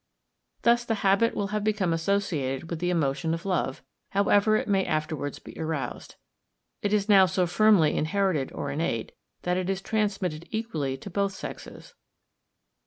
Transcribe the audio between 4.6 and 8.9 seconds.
may afterwards be aroused. It is now so firmly inherited or